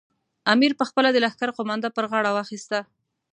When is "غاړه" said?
2.11-2.29